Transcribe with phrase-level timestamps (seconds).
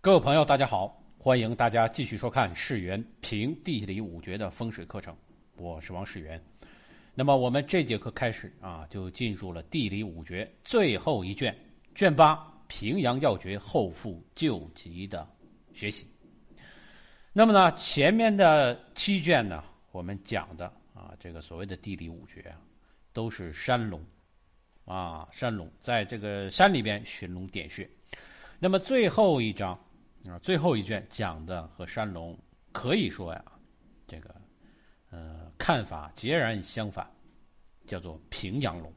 [0.00, 0.96] 各位朋友，大家好！
[1.18, 5.14] 欢迎大家继续收看世园评地理五绝的风水课程，
[5.56, 6.40] 我是王世元。
[7.16, 11.52] 那么我们这节课开始啊，就进入了地理五绝最后一卷，
[11.96, 12.36] 卷八
[12.68, 15.28] 《平阳要诀后复救急》的
[15.74, 16.06] 学习。
[17.32, 22.60] 那么呢，前面的七卷呢，我们讲的啊，这个所谓的地理五绝啊，
[23.12, 24.00] 都是山龙
[24.84, 27.86] 啊，山龙在这个山里边寻龙点穴。
[28.60, 29.76] 那么最后一章。
[30.40, 32.36] 最后一卷讲的和山龙
[32.72, 33.44] 可以说呀，
[34.06, 34.34] 这个
[35.10, 37.08] 呃看法截然相反，
[37.86, 38.92] 叫做平阳龙。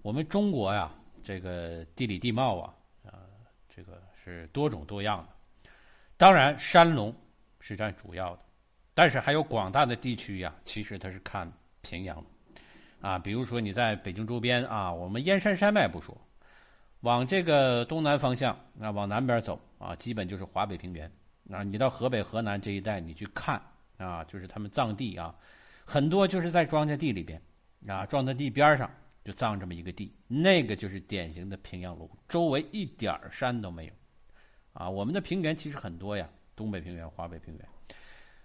[0.00, 0.90] 我们中国呀，
[1.22, 3.12] 这个地理地貌啊，呃，
[3.68, 5.70] 这个是多种多样的。
[6.16, 7.14] 当然，山龙
[7.60, 8.42] 是占主要的，
[8.94, 12.24] 但是还有广大的地区呀，其实它是看平阳。
[13.00, 16.16] 啊，比如说你在北京周边啊，我们燕山山脉不说。
[17.00, 21.10] 往这个东南方向，啊，往南边走啊，基本就是华北平原。
[21.50, 23.58] 啊，你到河北、河南这一带，你去看
[23.96, 25.34] 啊，就是他们葬地啊，
[25.86, 27.40] 很多就是在庄稼地里边，
[27.86, 28.90] 啊，庄稼地边上
[29.24, 33.92] 就葬这么一个地，那个就是典型的平阳楼，周围一点山都没有。
[34.74, 37.68] 啊，我们的平原其实很多呀，东北平原、华北平原，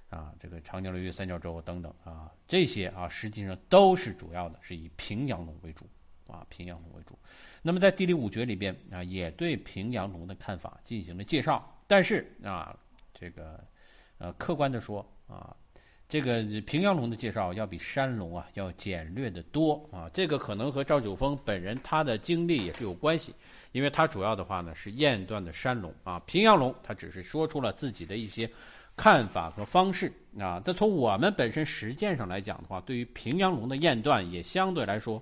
[0.10, 5.86] 啊，这个长江流域三角洲等等啊，这些啊，实际上都是主要的是以平阳龙为主。
[6.28, 7.18] 啊，平阳龙为主。
[7.62, 11.70] 那么在地理五绝里边啊，也对平阳龙的看法进行了介绍。
[11.88, 12.76] 但是啊，
[13.14, 13.64] 这个
[14.18, 15.56] 呃，客观的说啊，
[16.08, 20.10] 这个平阳龙的介绍要比山龙啊要简略的多啊。
[20.14, 23.34] 这个可能和赵九峰本人他的经历也是有关系，
[23.74, 28.50] 因为他主要的话呢是验断的山龙啊，平阳龙他只是说出了自己的一些
[28.96, 30.62] 看法和方式啊。
[30.64, 35.22] 这从我们本身实践上来讲的话，对于平阳龙的验断也相对来说。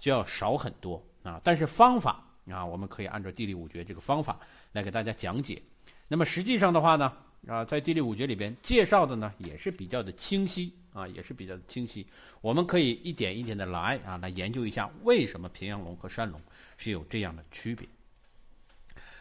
[0.00, 4.40] 就要少很多啊，但是方法啊，我们可以按照地理五诀这个方法
[4.72, 5.62] 来给大家讲解。
[6.08, 7.12] 那么实际上的话呢，
[7.46, 12.04] 啊，在地理五诀里边介绍的呢，也是比较的清晰啊，也是比较的清晰。
[12.40, 16.40] 我们可以一点一点的来啊，来研究一下为什么平阳龙和山龙
[16.78, 17.86] 是有这样的区别。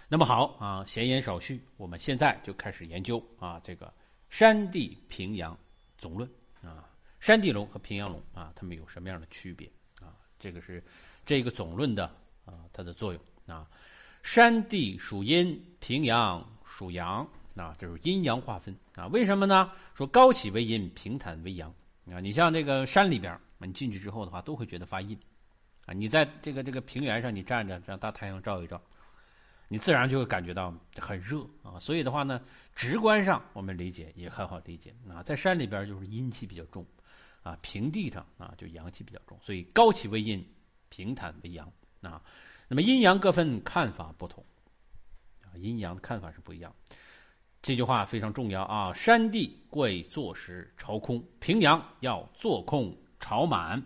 [0.08, 3.94] 那么好啊，闲言少叙，我们现在就开始研究啊，这个
[4.30, 5.56] 山地平阳
[6.00, 6.28] 总论
[6.64, 6.90] 啊，
[7.20, 9.70] 山地龙和平阳龙啊，它们有什么样的区别？
[10.40, 10.82] 这个是
[11.26, 12.06] 这个总论的
[12.46, 13.68] 啊，它的作用啊。
[14.22, 19.08] 山地属阴，平阳属阳啊，这是阴阳划分啊。
[19.08, 19.72] 为什么呢？
[19.96, 21.74] 说高起为阴，平坦为阳
[22.12, 22.20] 啊。
[22.20, 25.18] 你像这个山里边，你进去之后的话，都会觉得发阴
[25.86, 25.94] 啊。
[25.94, 28.82] 你在这个这个平原上，你站着让大太阳照一照，
[29.70, 31.80] 你自然就会感觉到很热啊。
[31.80, 32.42] 所以的话呢，
[32.76, 35.24] 直观上我们理解也很好理解啊。
[35.24, 36.86] 在山里边就是阴气比较重。
[37.42, 40.46] 啊，平地上啊，就阳气比较重，所以高起为阴，
[40.90, 42.22] 平坦为阳啊。
[42.68, 44.44] 那么阴阳各分看法不同
[45.42, 46.74] 啊，阴阳的看法是不一样。
[47.62, 48.94] 这句话非常重要啊。
[48.94, 53.82] 山地贵坐实朝空，平阳要坐空朝满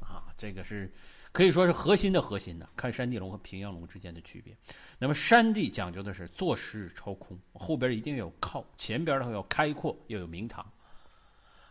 [0.00, 0.32] 啊。
[0.36, 0.92] 这个是
[1.32, 4.56] 可以说是核心的核心的，看山地龙和平阳龙之间的区别。
[4.98, 10.64] 那么山地讲究的是坐实朝空，后边一定要有靠，前边的话要开阔，要有明堂。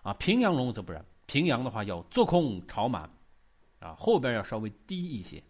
[0.03, 3.09] 啊，平阳龙则不然，平阳的话要做空朝满，
[3.79, 5.43] 啊，后边要稍微低一些，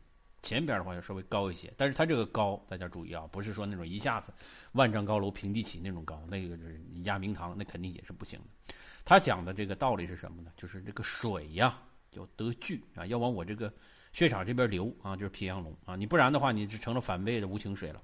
[0.44, 1.74] 前边的话要稍微高一些。
[1.78, 4.34] 但是它这个高，大家注意啊，不是说那种一下子
[4.74, 8.74] 万丈高楼平地起那种高，那个是压明堂，那肯定也是不行的。
[9.06, 10.52] 他讲的这个道理是什么呢？
[10.58, 11.82] 就是这个水呀
[12.12, 13.74] 要得聚啊，要往我这个
[14.12, 18.04] 血场这边流啊，就是平阳龙啊，你不然的话，你就成了反背的无情水了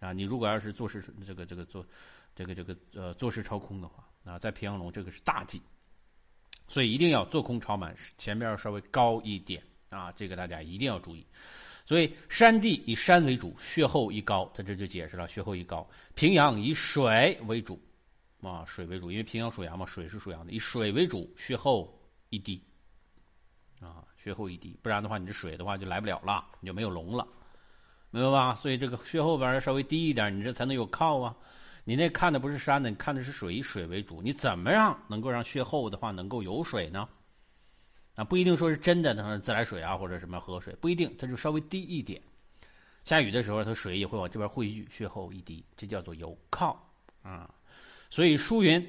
[0.00, 0.12] 啊。
[0.12, 1.86] 你如果要是做事这个这个做
[2.34, 4.06] 这个这个呃做事超空的话。
[4.24, 5.60] 啊，在平阳龙这个是大忌，
[6.68, 11.26] 所以一定要做空超满，前面要稍微高一点啊，这个大家一定要注意。
[11.86, 15.88] 所以山地以山为主，血厚一高，他这就解释了血厚一高。
[16.14, 17.80] 平阳以水为主，
[18.42, 21.92] 啊，水为主，因为平阳属阳嘛，水是属阳的，以水为主，血厚
[22.28, 22.62] 一低，
[23.80, 27.26] 啊，血厚一低，不然的话，你这水的话就来不了了，你就没有龙了，
[28.10, 28.54] 明白吧？
[28.54, 31.34] 所以这个血后边稍微低一点，你这才能有靠啊。
[31.90, 34.22] 你那看的不是山呢，你看的是水，以水为主。
[34.22, 37.08] 你怎么样能够让血厚的话能够有水呢？
[38.14, 42.22] 啊，不一定说是真的，那自来水啊或者什么河水，不一定，它就稍微低一点。
[43.04, 46.80] 下雨的时候，它水也会往这边汇聚，血厚一滴，这叫做有靠
[47.24, 47.52] 啊。
[48.08, 48.80] 所以书云：“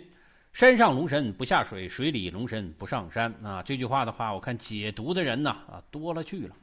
[0.53, 6.55] 山上龙神不下水，水里龙神不上山。”啊，这句话的话，我看解读的人呢啊多了去了，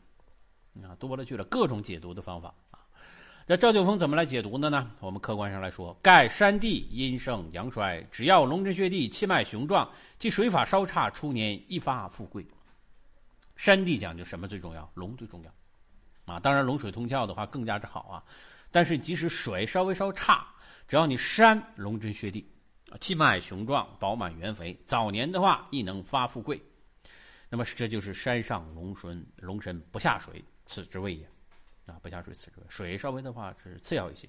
[0.89, 2.55] 啊多了去了，各种解读的方法。
[3.51, 4.91] 那赵九峰怎么来解读的呢？
[5.01, 12.47] 我们客观上来说，盖山地阴盛阳衰，只要龙真穴地气脉雄壮，即水法稍差，初年一发富贵。
[13.57, 14.87] 山地讲究什么最重要？
[14.93, 16.39] 龙最重要啊！
[16.39, 18.23] 当然龙水通窍的话更加之好啊。
[18.71, 20.47] 但是即使水稍微稍差，
[20.87, 22.47] 只要你山龙真穴地，
[23.01, 26.61] 气脉雄壮，饱满圆肥，早年的话亦能发富贵。
[27.49, 31.27] 那么这就是山上龙神，龙神不下水，此之谓也。
[31.89, 32.67] 啊，不下水，此之谓。
[32.69, 34.29] 水稍微的话是次要一些。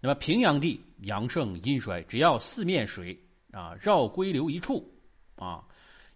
[0.00, 3.18] 那么平阳地阳盛阴衰，只要四面水
[3.52, 4.92] 啊绕归流一处，
[5.36, 5.64] 啊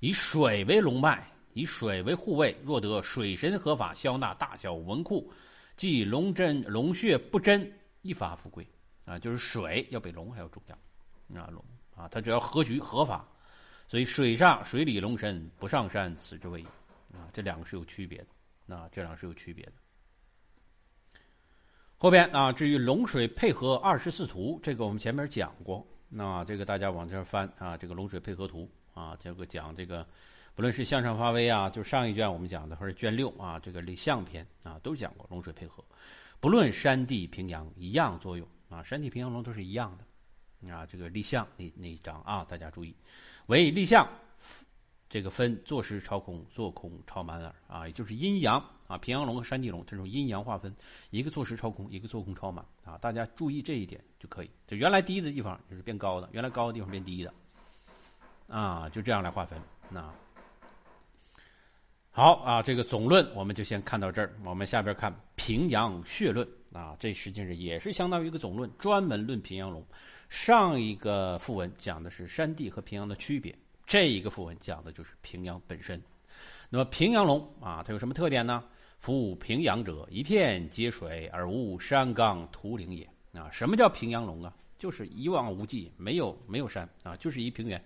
[0.00, 5.32] 以水为龙脉，以水为护卫，若得水神合法消纳大小文库，
[5.76, 7.72] 即龙真龙穴不真，
[8.02, 8.66] 一发富贵。
[9.04, 11.40] 啊，就是水要比龙还要重要。
[11.40, 11.64] 啊，龙
[11.96, 13.26] 啊，它只要合局合法。
[13.88, 16.66] 所以水上水里龙神不上山，此之谓也。
[17.16, 18.26] 啊，这两个是有区别的。
[18.66, 19.72] 那这两个是有区别的。
[22.02, 25.86] 后边啊，至于龙水配合二十四图，这个我们前面讲过。
[26.08, 30.06] 那这个大家往这翻啊，这个龙水配合图啊，这个讲这个，
[30.54, 35.84] 不论是向上发威啊，就上一卷我们讲的，或者卷六啊，这个立象篇啊，都讲过龙水配合。
[36.40, 40.86] 不论山地平阳，一样作用啊，山地平阳龙都是一样的啊。
[40.86, 42.96] 这个立象那那一章啊，大家注意。
[43.48, 44.08] 为立项，
[45.10, 48.58] 这个分坐实超空，坐空超满耳啊，也就是阴阳
[48.90, 50.74] 啊，平阳龙和山地龙这种阴阳划分，
[51.10, 54.50] 一个坐实超空，一个坐空超满啊，大家注意这一点就可以。
[54.66, 57.32] 就原来低的地方就是变高的，原来高的地方变低的，
[58.48, 59.56] 啊，就这样来划分。
[59.88, 60.12] 那
[62.10, 69.86] 好啊，这个总论我们就先看到这儿，我们下边看平阳穴论啊，这实际上也是相当于一个总论，专门论平阳龙。
[70.28, 73.56] 上一个副文讲的是山地和平阳的区别，
[73.86, 76.02] 这一个副文讲的就是平阳本身。
[76.68, 78.64] 那么平阳龙啊，它有什么特点呢？
[79.00, 83.08] 夫平阳者，一片皆水而无山冈土岭也。
[83.32, 84.54] 啊，什么叫平阳龙啊？
[84.78, 87.82] 就是一望无际，没有没有山啊，就是一平原，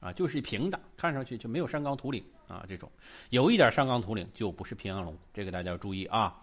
[0.00, 2.64] 啊，就是一平的，看上去就没有山冈土岭啊。
[2.68, 2.90] 这种
[3.30, 6.36] 有一点山冈土岭就不是平阳龙，这个大家要注意啊。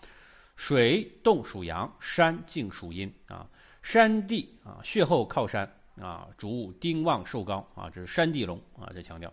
[0.56, 3.50] 水动属阳，山静属阴啊。
[3.82, 5.70] 山地啊，穴后靠山
[6.00, 9.32] 啊，主丁旺寿高啊，这是山地龙啊，在强调。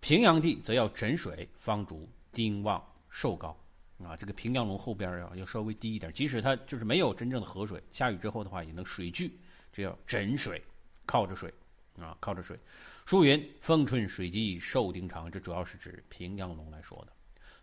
[0.00, 3.56] 平阳地则要枕水，方主丁旺寿高
[4.04, 4.16] 啊。
[4.16, 9.38] 这个平阳龙后边要要稍微低一点，即使它就是没有真正的河水，下雨之后的话也能水聚，
[9.72, 10.62] 这叫枕水，
[11.06, 11.52] 靠着水
[11.98, 12.58] 啊，靠着水。
[13.06, 17.12] 书云：“风春水积寿丁长”，这主要是指平阳龙来说的。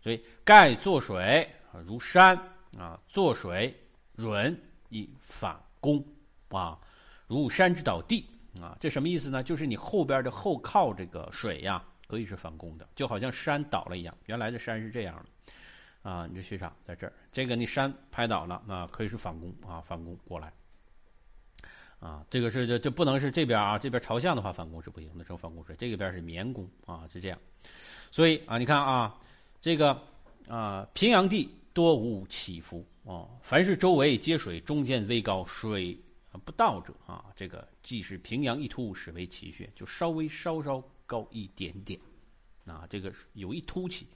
[0.02, 2.36] 所以盖坐水啊，如山
[2.76, 3.74] 啊，坐水
[4.14, 4.54] 润
[4.90, 6.04] 以反攻。
[6.50, 6.78] 啊，
[7.26, 8.26] 如山之倒地
[8.58, 9.42] 啊，这什么意思呢？
[9.42, 14.16] 就是你后边的后靠这个水呀，可以是反攻的，就好像山倒了一样。
[14.24, 15.52] 原来的山是这样的，
[16.08, 20.52] 啊，你这雪场在这儿，这个你山拍倒了，那可以是反攻啊，反攻过来。
[22.00, 25.76] 啊，这个是这这不能是这边啊，这边朝向的话反攻是不行的，成反攻水。
[25.76, 27.38] 这个边是绵攻啊，是这样。
[28.10, 29.20] 所以啊，你看啊，
[29.60, 30.00] 这个
[30.48, 35.98] 啊，平阳地多无起伏啊，凡是周围皆水，中间微高，水。
[36.44, 41.98] 不到者啊，这个即是平阳一突，始为奇穴，就稍微稍稍高一点点，
[42.64, 44.06] 啊，这个有一凸起，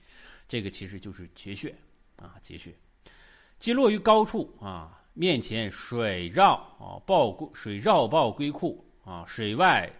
[0.52, 1.75] 这个其实就是结穴
[2.16, 2.75] 啊，结穴。
[3.58, 9.90] 即落于高处啊，面前水绕啊，报水绕报归库啊，水外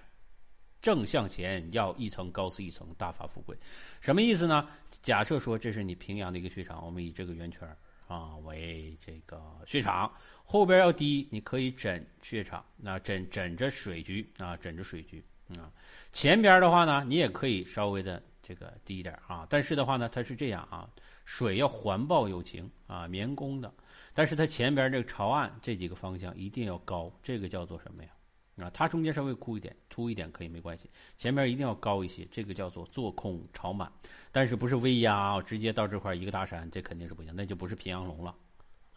[0.83, 3.57] 正向前要一层高似一层，大发富贵。
[4.03, 4.69] 什么意思呢？
[5.01, 7.67] 假设说这是你平阳的一个穴场，我们以这个圆圈
[8.07, 10.13] 啊为这个穴场。
[10.45, 15.25] 后边要低，你可以枕穴场，那枕枕着水局啊，枕着水局
[15.57, 15.73] 啊。
[16.13, 19.47] 前边的话呢，你也可以稍微的这个低一点啊。
[19.49, 20.89] 但是的话呢，它是这样啊，
[21.25, 23.73] 水要环抱有情啊，绵宫的。
[24.13, 28.11] 但是它前边这个朝岸这几个方向一定要高，这个叫做什么呀？
[28.57, 33.91] 啊，它中间稍微枯一点、凸一点可以没关系，前边一定要高一些，这个叫做坐空朝满。
[34.31, 38.35] 但是不是微压啊，直接到这块一个大山，这肯定是不行，那就不是平阳龙了。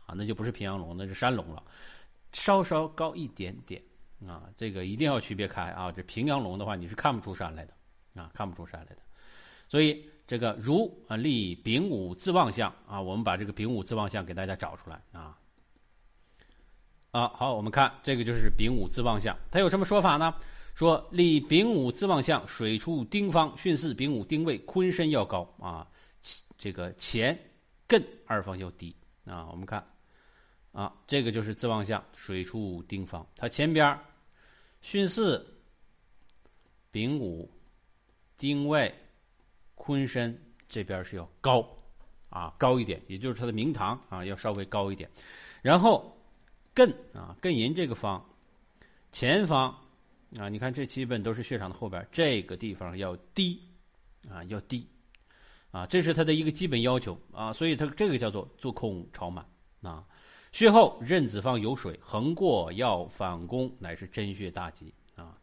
[0.05, 1.63] 啊，那就不是平阳龙，那是山龙了，
[2.33, 3.81] 稍稍高一点点
[4.27, 5.91] 啊，这个一定要区别开啊。
[5.91, 7.73] 这平阳龙的话，你是看不出山来的
[8.21, 9.01] 啊，看不出山来的。
[9.67, 15.37] 所以这个如啊立丙午自旺相啊，我们把这个丙午自旺相给大家找出来啊。
[17.11, 20.35] 啊，好，我们看这个就是丙午自旺相，它有什么说法呢？
[20.73, 25.87] 说立丙午自旺相，水出丁方，巽四丙午丁位，坤身要高啊，
[26.57, 27.37] 这个乾
[27.87, 28.95] 艮二方要低
[29.25, 29.47] 啊。
[29.51, 29.85] 我们看。
[30.73, 33.97] 啊，这个就是自旺相，水出丁方，它前边
[34.83, 35.41] 巽四、
[36.91, 37.49] 丙午、
[38.35, 38.93] 丁未、
[39.75, 40.35] 坤山
[40.67, 41.67] 这边是要高
[42.29, 45.09] 啊，高一点，也就是它的明堂啊要稍微高一点。
[45.61, 46.17] 然后
[46.73, 48.23] 艮啊，艮寅这个方
[49.11, 49.69] 前方
[50.37, 53.61] 啊，你看这基本都是穴场的后边，这个地方要低
[54.29, 54.87] 啊，要低
[55.71, 59.45] 啊，这是它的一个基本要求啊，所以它这个叫做做空朝满
[59.81, 60.05] 啊。
[60.51, 65.37] 穴后任子方有水横过，要反攻，乃是真穴大吉啊。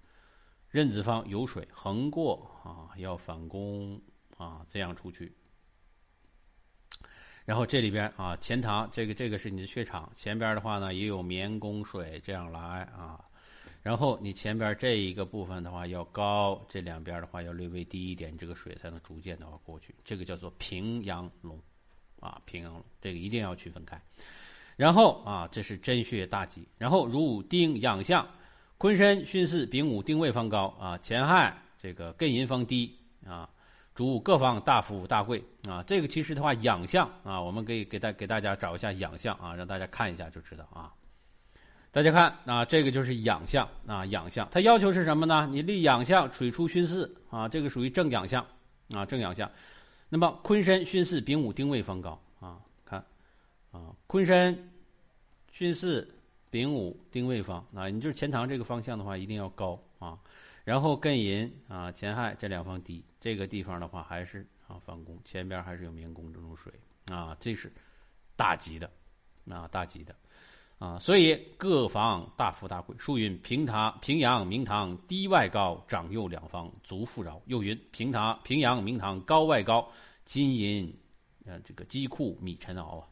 [0.71, 4.01] 任子方有水横过啊，要反攻
[4.43, 5.33] 啊，这样出去。
[7.45, 13.25] 然后这里边啊，前堂这个这个是你的穴场，前边的话呢也有绵宫水这样来啊。
[13.83, 19.95] 然后你前边这一个部分的话要高，这两边的话要略微低一点，这个水才能逐渐的话过去。
[20.05, 21.61] 这个叫做平阳龙，
[22.21, 24.01] 啊，平阳龙，这个一定要区分开。
[24.77, 26.67] 然后啊，这是真穴大吉。
[26.79, 28.25] 然后如丁养相，
[28.79, 32.97] 坤申巽巳丙午丁未方高啊，乾亥这个艮寅方低
[33.27, 33.51] 啊，
[33.95, 35.83] 主各方大富大贵啊。
[35.85, 40.93] 这个其实的话养相啊，我们可以给大给大家找一下养相啊，让大家看一下就知道啊。
[41.91, 44.49] 大家看啊，这个就是养相啊，养相。
[44.51, 45.47] 它要求是什么呢？
[45.51, 48.43] 你立养相，水出巽巳啊，这个属于正养相
[48.95, 49.51] 啊，正养相。
[50.09, 53.05] 那么坤申、巽巳、丙午、丁未方高啊，看
[53.73, 54.71] 啊，坤申、
[55.55, 56.07] 巽巳、
[56.51, 59.79] 丙午、丁未方啊，你就是前堂这个方向的话，一定要高。
[60.65, 66.73] 然后艮寅啊、乾亥这两方低，这个地方的话还是啊反攻，前边还是有明宫这种水
[67.11, 67.73] 啊，这是
[68.37, 68.91] 大吉的
[69.49, 70.15] 啊，大吉的。
[70.79, 72.97] 啊，所以各房大富大贵。
[72.99, 77.41] 书云：平堂、平阳、明堂低外高，长幼两方足富饶。
[77.47, 79.89] 又云：平堂、平阳、明堂高外高，
[80.25, 80.93] 金银，
[81.45, 83.07] 呃，这个积库米尘熬啊，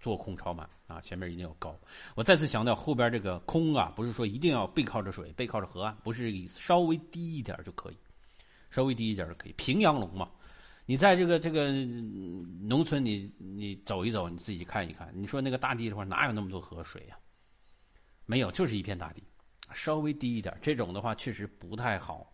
[0.00, 1.00] 做空超满啊。
[1.00, 1.78] 前面一定要高。
[2.14, 7.96] 我再次强调，后边这个空啊，不是说一定要背靠着水，背靠着河岸，不是，稍微低一点就可以，
[8.70, 9.52] 稍微低一点就可以。
[9.52, 10.28] 平阳龙嘛。
[10.86, 11.72] 你在这个这个
[12.60, 15.10] 农村，你你走一走，你自己看一看。
[15.14, 17.16] 你说那个大地的话，哪有那么多河水呀？
[18.26, 19.22] 没有，就是一片大地，
[19.72, 22.30] 稍微低一点，这种的话确实不太好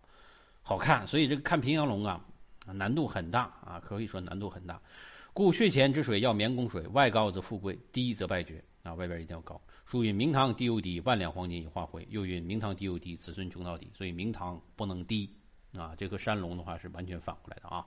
[0.62, 1.06] 好看。
[1.06, 2.20] 所以这个看平阳龙啊，
[2.66, 4.82] 难度很大啊，可以说难度很大。
[5.32, 8.94] 故穴前之水要绵宫水，外高则富贵，低则败绝啊。
[8.94, 9.60] 外边一定要高。
[9.86, 12.06] 书云：明堂低又低，万两黄金已化灰。
[12.10, 13.90] 又云：明堂低又低，子孙穷到底。
[13.94, 15.32] 所以明堂不能低
[15.72, 15.94] 啊。
[15.96, 17.86] 这和山龙的话是完全反过来的啊。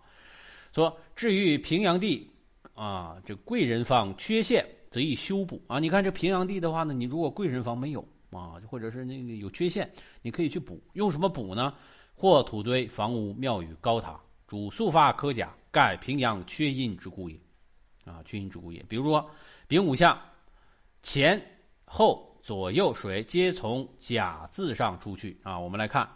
[0.73, 2.29] 说至于平阳地，
[2.73, 5.79] 啊，这贵人方缺陷，则以修补啊。
[5.79, 10.81] 你看这平阳地的话呢，你如果贵人方没有啊，或者是那个有缺陷，你可以去补。
[10.93, 11.73] 用什么补呢？
[12.15, 17.37] 或土堆、房屋、庙宇、高塔，主速发科甲，盖平阳缺阴之故也。
[18.05, 18.81] 啊，缺阴之故也。
[18.87, 19.29] 比如说
[19.67, 20.17] 丙午相，
[21.01, 21.41] 前
[21.83, 25.59] 后左右水皆从甲字上出去啊。
[25.59, 26.07] 我们来看。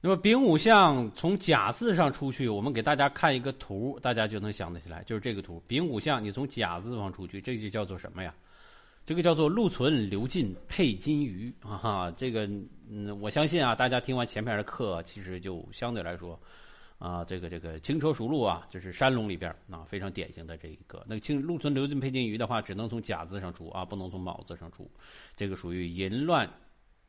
[0.00, 5.62] 那么丙午相从甲字上出去，我们给大家看一个图，大家就能想得起来，就是这个图。
[5.66, 8.34] 丙午相你从甲字方出去，这就叫做什么呀？
[9.04, 11.76] 这个叫做禄存流进配金鱼啊！
[11.76, 12.44] 哈，这个
[12.88, 16.36] 嗯，我相信啊，大家听完前面的课，其实就相对来说
[16.98, 21.04] 啊，这个这个轻车熟路啊，就是山龙里边啊非常典型的这一个。
[21.06, 24.90] 那个清禄存流进配金鱼的话，只能从甲字上出啊，不能从卯字上出，
[25.36, 26.48] 这个属于淫乱。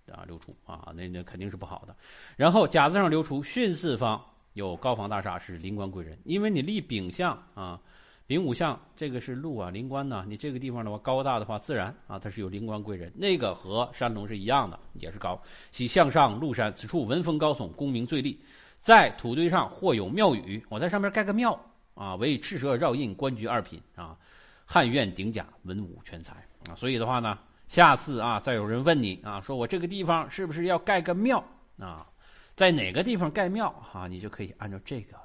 [0.10, 1.94] 啊，流出啊，那那肯定是不好的。
[2.38, 7.78] 然后甲字上流出巽四方有高房大厦是灵官贵人，因为你立丙相啊，
[8.26, 13.12] 丙午相这个是禄啊，灵官呢，你这个地方的话高大的话，自然啊它是有灵官贵人。
[13.18, 15.38] 那个和山龙是一样的，也是高。
[15.74, 18.40] 喜向上禄山，此处文风高耸，功名最立。
[18.88, 21.60] 在土堆上或有庙宇，我在上面盖个庙
[21.94, 24.18] 啊，为赤蛇绕印，官居二品啊，
[24.66, 26.36] 汉苑顶甲，文武全才
[26.70, 26.76] 啊。
[26.78, 27.38] 所以的话呢。
[27.68, 31.44] 下次啊，再有人问你啊，说我这个地方是不是要盖个庙
[31.78, 32.08] 啊？
[32.56, 34.08] 在哪个地方盖庙哈？
[34.08, 35.18] 你就可以按照这个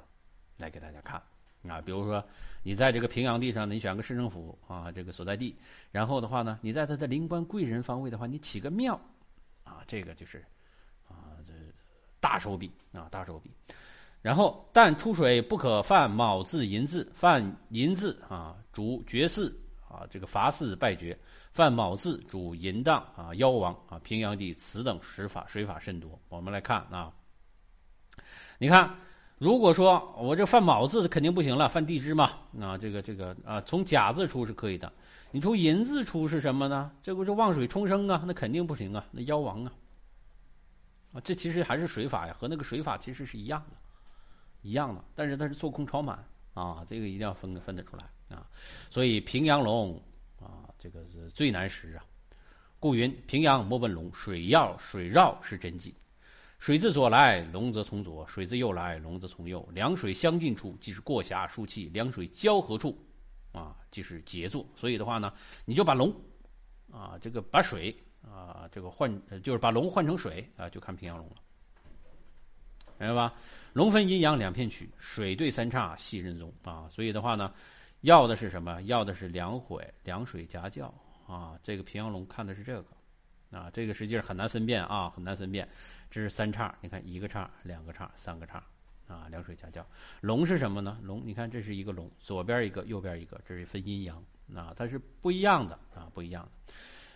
[0.57, 1.21] 来给大家看
[1.65, 1.79] 啊。
[1.79, 2.21] 比如说，
[2.63, 5.55] 你在这个平阳地上，你选个市政府啊，这个所在地，
[5.89, 8.99] 然后的话呢，你在他的灵官贵人方位的话，你起个庙
[9.63, 10.43] 啊，这个就是，
[12.23, 13.51] 大手笔啊，大手笔。
[14.21, 19.51] 然后，但出水不可犯卯字、寅字，犯寅字啊，主绝嗣
[19.89, 21.17] 啊，这个伐嗣败绝。
[21.51, 26.17] 犯卯字主淫荡啊，妖王啊，平阳地此等水法水法甚多。
[26.29, 27.11] 我们来看啊，
[28.57, 28.89] 你看，
[29.37, 34.89] 如果说我这犯卯字肯定不行了，犯地支嘛，啊，这个这个啊，从甲字出是可以的，
[35.31, 36.89] 你从寅字出是什么呢？
[37.03, 39.71] 这不是旺水冲生啊，那肯定不行啊，那妖王啊，
[41.13, 43.77] 啊，这其实还是水法呀，和那个水法其实是一样的，
[44.61, 48.45] 一样的，但是它是做空超满啊，这个一定要分分得出来啊，
[48.89, 50.01] 所以平阳龙
[50.39, 50.69] 啊。
[50.79, 52.03] 这个是最难识啊，
[52.77, 55.95] 故云平阳莫问龙，水要水绕是真迹。
[56.59, 59.65] 水自左来，龙则从左；水自右来，龙则从右。
[59.71, 62.97] 两水相近处，即是过峡疏气；两水交合处，
[63.53, 64.65] 啊，即是杰作。
[64.75, 66.13] 所以的话呢，你就把龙，
[66.91, 69.11] 啊，这个把水啊，这个换，
[69.41, 71.35] 就是把龙换成水啊，就看平阳龙了，
[72.99, 73.33] 明白吧？
[73.73, 76.87] 龙分阴阳两片曲，水对三叉系任宗啊。
[76.89, 77.53] 所以的话呢。
[78.03, 78.81] 要的是什么？
[78.81, 80.93] 要的是凉水凉水夹教
[81.25, 81.57] 啊！
[81.63, 82.85] 这个平阳龙看的是这个
[83.49, 85.65] 啊，这个实际上很难分辨啊，很难分辨。
[86.11, 88.61] 这是三叉，你看一个叉、两个叉、三个叉
[89.07, 89.87] 啊，凉水夹教。
[90.19, 90.99] 龙是什么呢？
[91.01, 94.21] 龙，你看这是一个龙，左边一个，右边一个，这是分阴阳
[94.53, 96.73] 啊，它是不一样的啊，不一样的。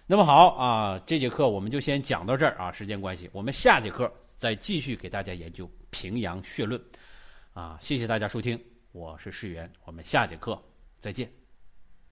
[0.10, 6.82] 那么好啊，这节课我们就先讲到这儿啊，时间关系，我们下节课再继续给大家研究平阳穴论
[7.52, 7.78] 啊。
[7.82, 8.58] 谢谢大家收听，
[8.94, 10.58] 我是世源，我们下节课
[11.02, 11.47] 再见。